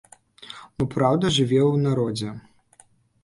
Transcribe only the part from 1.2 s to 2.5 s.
жыве ў народзе.